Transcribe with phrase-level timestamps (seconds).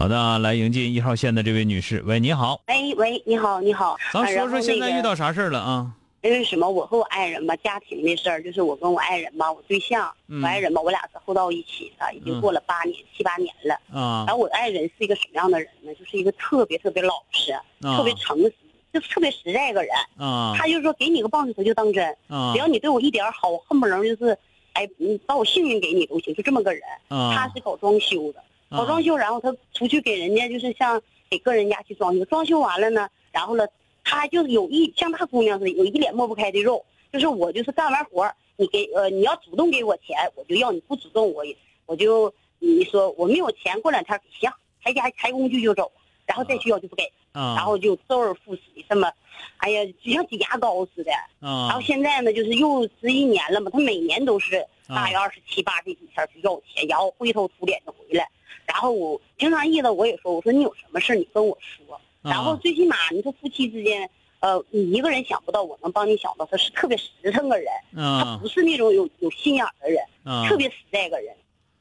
[0.00, 2.00] 好的，来迎接一号线的这位女士。
[2.06, 2.60] 喂，你好。
[2.66, 3.96] 哎，喂，你好，你好。
[4.12, 5.32] 咱说说现在遇到啥？
[5.32, 5.90] 事儿了啊？
[6.22, 6.70] 因为什么？
[6.70, 13.74] 我和我爱人吧，家庭的事儿，就是我跟我爱人吧，我对象，嗯我爱人吧，我俩是后到一起的，已经过了八年、七八年了。
[13.92, 15.92] 啊然后我爱人是一个什么样的人呢？
[15.96, 17.60] 就是一个特别特别老实、啊
[17.96, 18.54] 特别诚实，
[18.92, 19.90] 就是特别实在一个人。
[20.16, 24.38] 啊他就说给你个棒子头就当真，啊只要你对我一点好，我恨不能就是，
[24.74, 26.82] 哎，你把我幸运给你都行，就这么个人。
[27.08, 27.34] 啊！
[27.34, 33.66] 他是搞装修的，啊搞装修，然后他出去给人家就是像给个人家去装修，装修完了呢，然后呢，
[34.04, 44.50] 他就是有一像大姑娘似的，有一脸抹不开的肉，就是我就是干完活儿你给呃你要主动给我钱，我就要；你不主动，我也我就你说我没有钱，过两天行，
[44.82, 45.90] 抬家抬工具就走，
[46.26, 49.10] 然后再需要就不给，啊，然后就周而复始这么，
[49.58, 51.10] 哎呀，就像挤牙膏似的。
[51.40, 54.56] 然啊后现在呢，就是又十一年了嘛，他每年都是
[54.88, 58.28] 啊大约二十七八这几天去要钱，然后灰头土脸的回来。
[58.66, 61.94] 然后我平常意思我也说，我说你有什么事你跟我说。
[61.94, 64.08] 啊然后最起码你说夫妻之间，
[64.40, 71.34] 呃，你一个人想不到，我能帮你想到，他是特别实诚的人，他啊不是那种有有心眼的人，啊特别实在个人，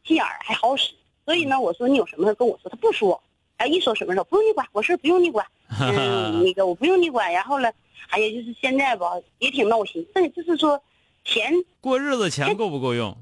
[0.04, 0.94] 心眼还好使。
[1.26, 3.22] 所以呢，我说你有什么事跟我说，他不说。
[3.58, 5.44] 哎，一说什么事不用你管，我事不用你管，
[5.82, 7.34] 嗯，那个我不用你管。
[7.34, 7.72] 然后呢，
[8.10, 10.08] 哎呀，就是现在吧，也挺闹心。
[10.14, 10.80] 但就是说，
[11.26, 11.52] 钱
[11.82, 13.18] 过日子钱够不够用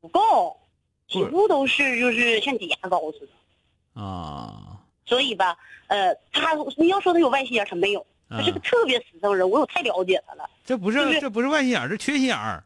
[0.00, 0.65] 不够，不
[1.08, 4.02] 几乎都是就是像挤牙膏似的。
[4.02, 4.52] 啊？
[5.06, 5.56] 所以吧，
[5.86, 9.48] 呃，他你要说他有外心眼，他没有，他是个啊特别实诚人。
[9.48, 12.64] 我有太了解他了，这不就是是这不是外心眼儿，这缺心眼儿。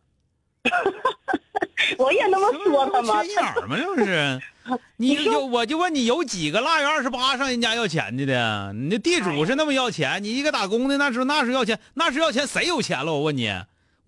[1.99, 3.23] 我也那么说他吗？
[3.23, 3.77] 缺心眼儿吗？
[3.77, 4.41] 这不是？
[4.97, 8.73] 你有我就问你，有几个腊月二十八上人家要钱去的？
[8.73, 13.13] 你那地主是那么要钱，你一个打工的那时候那时候要钱，那时候要钱谁有钱了？
[13.13, 13.53] 我问你，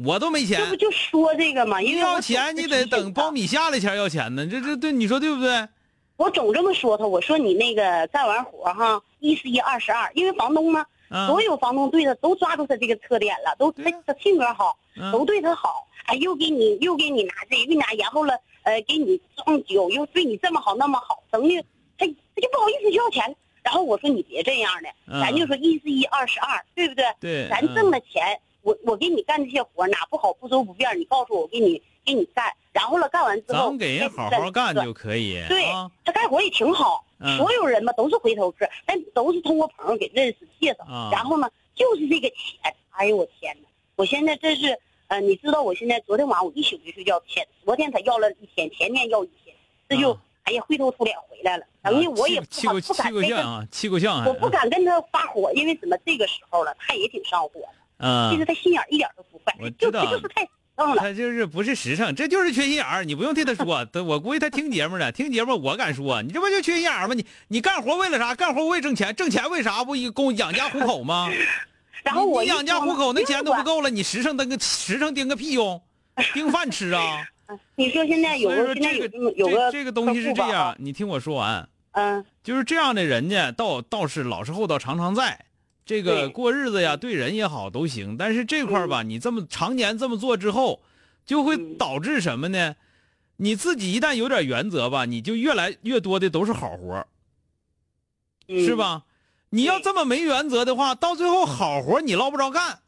[0.05, 0.67] 我都没钱这。
[0.71, 1.81] 不就说这个吗？
[1.81, 3.31] 因为要钱，你得等苞。
[3.31, 4.47] 米下来前要钱呢。
[4.47, 5.69] 这这对你说对不对？
[6.17, 21.61] 我总这么说他，我说你那个干完活哈，一是一，二十二，因为房东呢，啊，所有房东对他都抓住他这个特点了，都他他性格好，嗯都对他好，哎，又给你又给你拿这又拿，然后了，呃，给你装酒，又对你这么好那么好，等于
[21.99, 23.35] 他他就不好意思要钱了。
[23.65, 27.05] 然后我说你别这样的，嗯咱就说一是一，二十二，对不对？
[27.21, 35.43] 对，咱挣了钱，我我给你干这些活，哪不好不周不便，你告诉我，我给你给你干，然后了干完之后，咱们给人好好干就可以。
[35.49, 43.69] 对啊，他干活也挺好，嗯所有人嘛都是回头客，但都是通过朋友给认识介绍，啊然后呢就是这个钱，哎呦我天哪！
[43.97, 49.55] 我现在真是，呃，你知道我现在昨天晚上我一宿没睡觉，前昨天他要了一天，前天要一天，
[49.89, 52.47] 这就、啊哎呀灰头土脸回来了，等于我也不
[52.81, 54.29] 不敢跟他，呛啊，气够呛还。
[54.29, 57.69] 我不敢跟他发火，因为怎么这个时候了，他也挺上火的，
[58.03, 58.31] 嗯。
[58.33, 60.97] 其实他心眼儿一点都不坏我，就知道他就是太了。
[60.97, 63.05] 他就是不是实诚，这就是缺心眼儿。
[63.05, 67.15] 你不用替他说，我估计他听节目呢，听节目我敢说，你这不就缺心眼儿吗？
[67.15, 68.35] 你你干活为了啥？
[68.35, 71.31] 干活为挣钱，挣钱为啥不一供养家糊口吗？
[72.03, 75.81] 然后我养家糊口那钱都不够了，你实诚盯个实诚盯个屁用，
[76.35, 77.25] 盯饭吃啊？
[77.77, 81.69] 你说现在有所以说个现在这个有有个这这个东西是这样，，你听我说完。
[81.93, 85.39] 嗯就是这样的人家，倒倒是老实厚道，常常在。
[85.85, 90.83] 这个过日子呀，对人也好都行，但是这块儿吧，你这么常年这么做之后，
[91.27, 92.77] 就会嗯导致什么呢？
[93.37, 97.07] 你自己一旦有点原则吧，你就越来越多的都是好活
[98.47, 99.05] 是吧？
[99.51, 102.81] 你要这么没原则的话，到最后好活儿你捞不着干。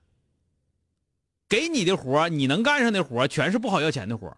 [1.48, 4.36] 给你的活儿你能干上的活儿全是不好要钱的活儿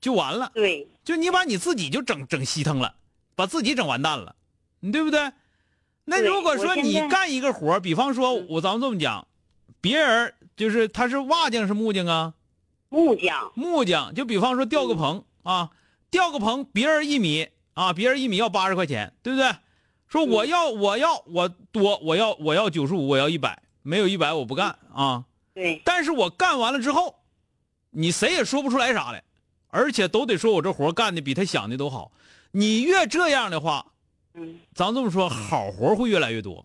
[0.00, 0.50] 就完了。
[0.54, 2.94] 对，就你把你自己就整整稀腾了，
[3.34, 4.36] 把自己整完蛋了，
[4.80, 5.32] 你对不对？
[6.10, 9.28] 那如果说你干一个活儿比方说嗯我咱们这么讲，
[9.80, 12.32] 别人就是他是瓦匠是木匠啊，
[12.88, 15.70] 木匠，木匠就比方说吊个棚啊，
[16.10, 19.54] 吊个棚别人一米啊，别人一米要八十块钱，对不对？
[20.08, 25.24] 说我要我要我多我要我要九十五我要一百，没有一百我不干啊。
[25.52, 27.16] 对但是我干完了之后，
[27.90, 29.22] 你谁也说不出来啥来，
[29.68, 32.10] 而且都得说我这活干的比他想的都好。
[32.52, 33.92] 你越这样的话，
[34.38, 36.64] 嗯，咱这么说，好活会越来越多，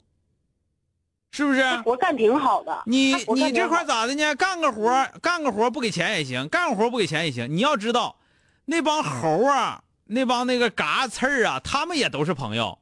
[1.31, 1.63] 是不是？
[1.77, 2.83] 活干挺好的。
[2.85, 4.35] 你你这块咋的呢？
[4.35, 7.47] 干个活儿干个活儿不给钱也行，干个活儿不给钱也行。
[7.49, 8.17] 你要知道，
[8.65, 12.77] 那帮猴啊，那帮那个嘎刺儿啊，他们也都是朋友，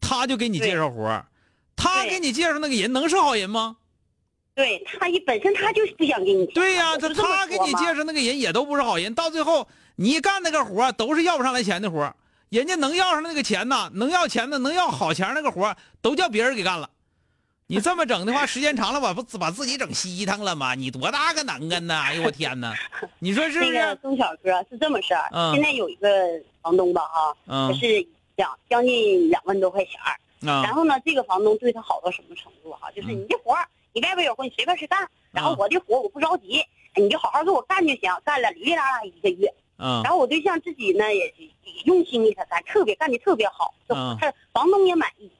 [0.00, 1.26] 他就给你介绍活儿
[1.74, 3.76] 他给你介绍那个人能是好人吗？
[4.54, 6.54] 对他一本身他就是不想给你钱。
[6.54, 12.16] 对呀、他他给你介绍那个人也都不是好人，到最后你一干那个活儿都是要不上来钱的活儿
[12.50, 16.88] 人家能要上那个钱呐，能要钱的，能要好钱那个活儿都叫别人给干了。
[17.68, 20.74] 你这么整的话，时间长了把 不把自己整稀腾了吗？
[20.76, 22.02] 你多大个能耐呐！
[22.06, 22.72] 哎呦我天哪！
[23.18, 23.96] 你说是不那个是？
[23.96, 26.08] 钟小哥是这么事儿，嗯现在有一个
[26.62, 28.06] 房东吧哈，嗯是
[28.36, 32.88] 两将近两万多块钱儿，然啊后呢，这个房东对他好到什么程度哈？
[32.94, 35.00] 就是嗯你的活儿你外边有活你随便去干，
[35.32, 36.60] 然后嗯我的活我不着急，
[36.92, 41.50] 哎你就好好给我干就行，干了哩哩啦啦一个月，嗯然后我对象自己呢也也
[41.84, 45.30] 用心给他干，特别干的特别好，嗯他房东也满意。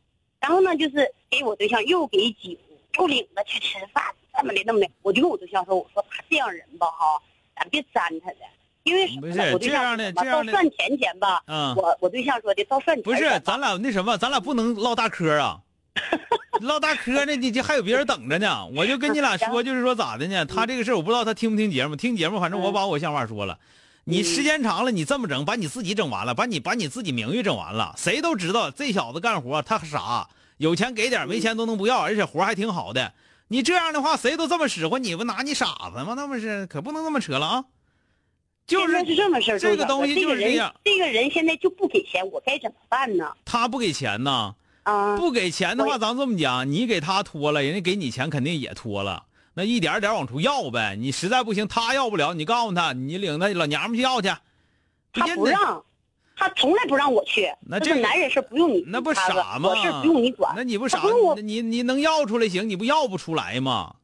[0.40, 2.56] 然后呢，就是给我对象又给酒，
[2.98, 4.04] 又领他去吃饭，
[4.36, 4.88] 这么的那么的。
[5.02, 7.20] 我就跟我对象说，我说他这样人吧哈，
[7.56, 8.36] 咱别沾他的，
[8.84, 15.60] 因为什么不是我对象这样的说什么这样的到赚钱前吧，嗯，我我对象说的到赚钱不是咱俩那什么，咱俩不能唠大嗑啊。
[16.60, 18.66] 唠大嗑呢，你这还有别人等着呢。
[18.76, 20.44] 我就跟你俩说， 就是说咋的呢？
[20.44, 23.58] 他这个事儿我不知道他听不听节目，听节目反正我把我想法说了。
[24.08, 33.12] 你时间长了，你这么整，把你自己整完了，把你把你自己名誉整完了，谁都知道这小子干活他傻，有钱给点，没钱都能不要，而且活还挺好的。
[33.48, 36.14] 你这样的话，谁都这么使唤你，不拿你傻子吗？
[36.16, 37.64] 那不是，可不能这么扯了啊！
[38.64, 43.32] 就是是这么事儿，这个东西就是这样这个人现在就不给钱，我该怎么办呢？
[43.44, 44.54] 他不给钱呢。
[44.84, 49.24] 啊，不给钱的话，咱这么讲，你给他拖了，人家给你钱肯定也拖了，
[49.58, 50.94] 那一点点往出要呗。
[50.98, 54.28] 你实在不行，他要不了，你告诉他，你领他老娘们去要去。
[55.14, 55.82] 他不让，
[56.36, 57.50] 他从来不让我去。
[57.62, 59.70] 那这个男人是不用你那不傻吗？
[59.70, 60.52] 我事不用你管。
[60.54, 61.34] 那你不傻不？
[61.36, 63.94] 你你能要出来行，你不要不出来吗？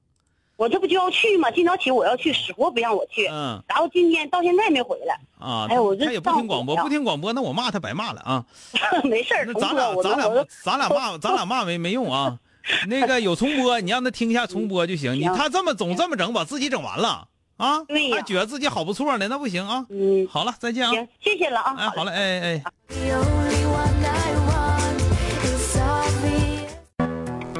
[0.56, 1.50] 我这不就要去吗？
[1.50, 3.26] 今早起我要去，死活不让我去。
[3.26, 8.44] 嗯然后今天到现在没回来，啊，哎我这他也不听广播，不听广播，那我骂他白骂了啊。
[9.04, 9.52] 没事儿。
[9.54, 12.38] 咱俩咱俩我咱俩骂咱俩骂没没用啊。
[12.88, 15.14] 那个有重播，你让他听一下重播就行。
[15.14, 17.26] 你他这么总这么整，把自己整完了
[17.56, 19.84] 啊，对呀还觉得自己好不错呢，那不行啊。
[19.90, 20.92] 嗯，好了，再见啊。
[21.20, 21.76] 谢谢了啊。
[21.78, 22.62] 哎，好了，哎哎.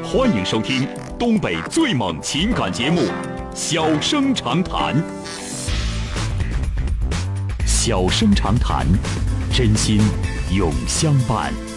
[0.04, 0.87] 欢迎收听
[1.19, 3.00] 东北最猛情感节目
[3.55, 4.94] 《小生长谈》。
[7.64, 8.87] 小生长谈，
[9.52, 10.00] 真心
[10.55, 11.71] 永相伴。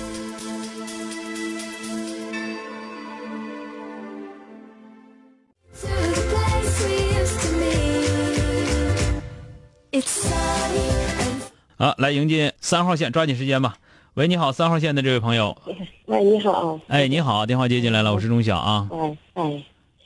[11.78, 13.76] 好，来迎接三号线，抓紧时间吧。
[14.14, 15.54] 喂，你好，三号线的这位朋友，
[16.06, 16.80] 喂，你好。
[16.88, 18.88] 哎，你好，电话接进来了，我是钟晓啊。
[18.94, 19.62] 哎哎哎，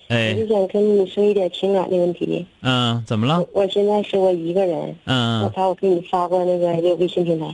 [0.08, 2.44] 我哎就，想跟你说一点情感的问题。
[2.64, 3.46] 嗯，怎么了？
[3.54, 5.44] 我现在是我一个人，嗯。
[5.44, 7.46] 刚才我给你发过那个一个微信平台。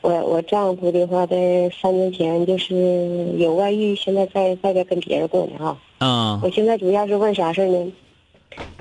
[0.00, 5.78] 我我丈夫的话，在三年前就是有外遇，现在在外边跟别人过呢啊。
[6.00, 7.92] 嗯我现在主要是问啥事儿呢？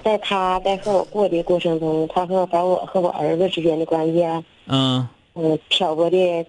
[0.03, 6.45] 在他在和我过的过程中，他和把我和我儿子之间的关系啊，嗯嗯，挑拨的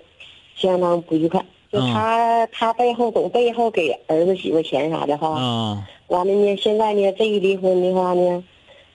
[0.55, 1.45] 相当不愉快。
[1.73, 5.37] 就嗯他他背后总背后给儿子媳妇钱啥的哈。
[5.39, 8.43] 嗯完了呢，现在呢，这一离婚的话呢，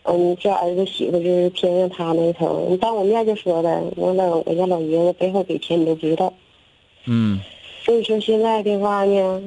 [0.04, 2.68] 嗯，这儿子媳妇就是偏向他那一头。
[2.70, 6.34] 你当我面就说了，我老我家老爷子背后给钱你都不知道。
[7.06, 7.40] 嗯
[7.86, 9.42] 所以说现在的话呢，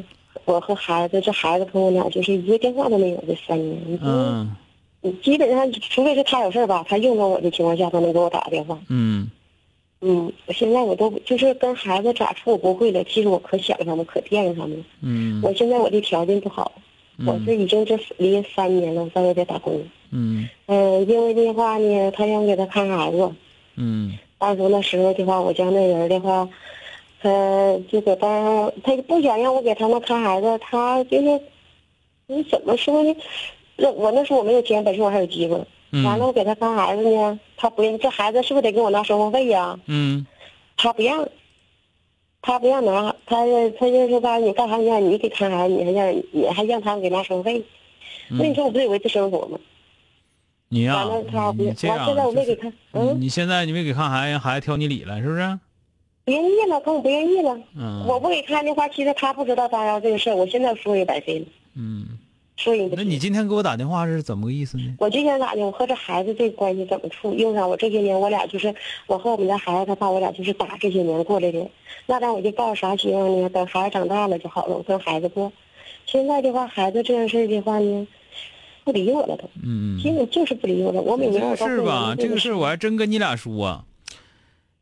[0.47, 3.99] 我和孩子，这孩子跟我俩就是一个电话都没有这三年。
[4.03, 4.57] 嗯
[5.03, 8.79] 你基本上，除非是他有事儿吧，他用到我的情况下，他能给我打电话。
[8.89, 9.31] 嗯
[10.01, 13.03] 嗯，我现在我都就是跟孩子咋处我不会了。
[13.05, 14.85] 其实我可想他们，可惦记他们了。
[15.03, 16.71] 嗯我现在我的条件不好，
[17.27, 19.83] 我嗯是已经这离三年了，我在外边打工。
[20.11, 23.33] 嗯嗯，因为的话呢，他让我给他看孩子。
[23.77, 26.49] 嗯当时那时候的话，我家那人的话，
[27.21, 27.29] 他
[27.91, 31.41] 就给他，他就不想让我给他们看孩子，他就是，
[32.29, 33.17] 你怎么说呢？
[33.77, 35.61] 那我那时候我没有钱，本身我还有机会。
[35.91, 39.79] 完了，嗯我给他看孩子呢，他不认，这孩子是不是得给我拿生活费呀？
[39.87, 40.27] 嗯
[40.77, 41.29] 他不让，
[42.43, 43.37] 他不让拿，他
[43.79, 47.65] 他就说吧，你干啥你让你给看孩子，你还让你还让他们给拿生活费？
[48.31, 49.59] 那你说我不得维持生活吗？
[50.69, 53.19] 你呀完了他，不完现在我没给就是他，嗯。
[53.21, 55.59] 你现在你没给看孩子，孩子挑你理了，是不是？
[56.27, 57.59] 不愿意了，跟我不愿意了。
[57.75, 62.18] 嗯，我不给看的话，其实他不知道张瑶这个事儿，我现在说也白费了，嗯，
[62.59, 62.97] 说也不听。
[62.97, 64.95] 那你今天给我打电话是怎么个意思呢？
[64.99, 67.33] 我今天咋的，我和这孩子这关系怎么处？
[67.33, 68.75] 用上我这些年我俩就是
[69.07, 71.71] 我和我们家孩子他爸我俩就是打这些年过来的，
[72.07, 73.49] 那咱我就抱着啥希望呢？
[73.49, 75.51] 等孩子长大了就好了，我跟孩子过。
[76.05, 78.07] 现在的话，孩子这件事的话呢，
[78.83, 81.01] 不理我了都，嗯嗯，现在就是不理我了。
[81.01, 83.85] 我每年这个事儿吧，这个事儿我还真跟你俩说。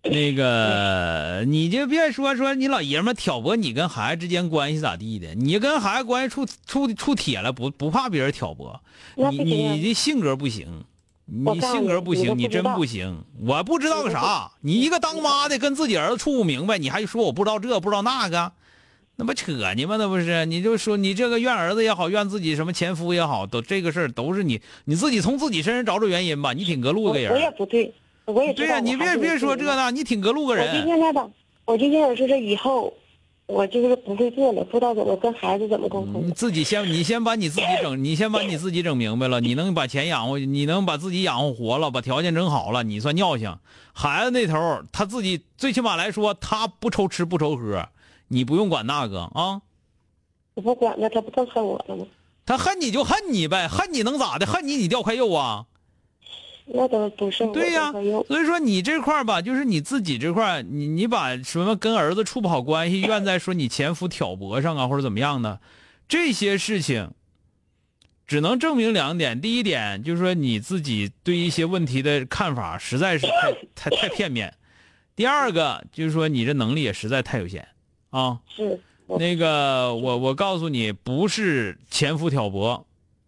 [0.13, 8.81] 那个，你就别说说你老爷们挑拨你跟孩子之间关系咋地的，你跟孩子关系处处处铁了，不不怕别人挑拨，
[9.17, 10.85] 你你的性格不行，
[11.25, 13.25] 你性格不行，你真不行。
[13.41, 18.53] 我不知道个啥，你一个当妈的跟自己儿子处不明白，你还说我不知道这不知道那个，
[19.17, 19.97] 那不扯呢吗？
[19.97, 20.47] 那不是？
[20.47, 26.53] 你就说你这个怨儿子也好，怨自己什么前夫也好，都这个事儿都是你你自己从自己身上找找原因吧。
[26.53, 27.93] 你挺隔路的个人我也不对，
[28.27, 30.87] 我也对呀、你别别说这那，你挺隔路个我就人。
[30.87, 31.29] 现在吧，
[31.65, 32.93] 我就想说这以后，
[33.47, 36.33] 我就是不会做了，不知道怎么跟孩子怎么沟通你。
[36.33, 43.57] 自己先，你先把你自己整，你先把你自己整明白了，你能把钱养活，你能把自己养活活了，把条件整好了，你算尿性。
[43.93, 47.89] 孩子那头他自己最起码来说，他不愁吃不愁喝，
[48.27, 49.63] 你不用管那个啊。
[50.55, 52.05] 我不管他，他不更恨我了吗？
[52.45, 54.47] 他恨你就恨你呗，恨你能咋的？
[54.47, 55.67] 恨你你掉块肉啊？
[56.67, 57.93] 那都不是我对呀、
[58.27, 65.61] 所以说你这块儿吧，就是你自己这块儿，你你把什么跟儿子处不好关系，怨在说你前夫挑拨上啊，或者怎么样的，
[66.09, 67.13] 这些事情，
[68.27, 69.41] 只能证明两点。
[69.41, 73.53] 第一点就是说你自己对一些问题的看法实在是太
[73.91, 74.51] 太太片面；
[75.15, 77.69] 第二个就是说你这能力也实在太有限
[78.11, 78.41] 啊。
[78.49, 82.85] 是那个，我我告诉你，不是前夫挑拨，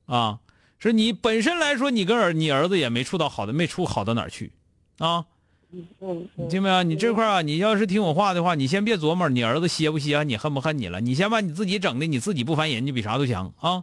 [0.06, 0.40] 啊，
[0.78, 4.52] 是你本身来说，你跟儿你儿子也没处到好的，没处好到哪儿去，
[4.98, 5.24] 啊，
[5.72, 6.82] 嗯嗯你听没有？
[6.82, 13.82] 你这块儿啊，你要是听我话的话，你先别琢磨你儿子歇不歇啊，你恨不恨你了，你先把你自己整的你自己不烦人，就比啥都强啊。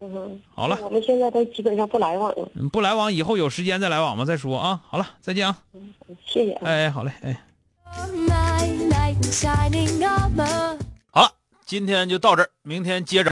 [0.00, 4.80] 嗯，好了，我们现在都基本上不来往了，嗯不来往，以后有时间再来往吧，再说啊。
[4.88, 5.58] 好了，再见啊。
[6.24, 6.62] 谢谢啊。
[6.64, 7.40] 哎，好嘞，哎。
[7.82, 8.06] 好
[11.22, 11.30] 了，
[11.66, 13.22] 今天就到这儿，明天接着。